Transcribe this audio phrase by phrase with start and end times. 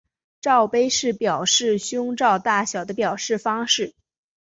[0.41, 3.93] 罩杯是表示胸罩的大小的表示方式。